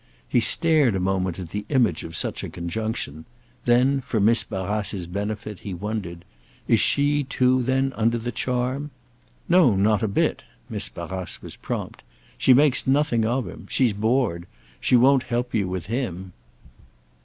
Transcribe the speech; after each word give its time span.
He 0.27 0.39
stared 0.39 0.95
a 0.95 0.99
moment 0.99 1.37
at 1.37 1.51
the 1.51 1.63
image 1.69 2.03
of 2.03 2.15
such 2.15 2.43
a 2.43 2.49
conjunction; 2.49 3.25
then, 3.65 4.01
for 4.03 4.19
Miss 4.19 4.43
Barrace's 4.43 5.05
benefit, 5.05 5.59
he 5.59 5.75
wondered. 5.75 6.25
"Is 6.67 6.79
she 6.79 7.23
too 7.23 7.61
then 7.61 7.93
under 7.95 8.17
the 8.17 8.31
charm—?" 8.31 8.89
"No, 9.47 9.75
not 9.75 10.01
a 10.01 10.07
bit"—Miss 10.07 10.89
Barrace 10.89 11.43
was 11.43 11.55
prompt. 11.55 12.01
"She 12.35 12.51
makes 12.51 12.87
nothing 12.87 13.25
of 13.27 13.47
him. 13.47 13.67
She's 13.69 13.93
bored. 13.93 14.47
She 14.79 14.95
won't 14.95 15.25
help 15.29 15.53
you 15.53 15.67
with 15.67 15.85
him." 15.85 16.33